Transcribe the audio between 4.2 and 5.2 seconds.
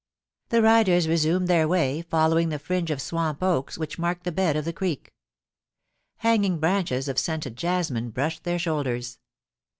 the bed of the creek.